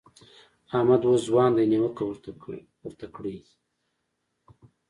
[0.75, 2.03] احمد اوس ځوان دی؛ نيوکه
[2.87, 3.37] ورته کړئ.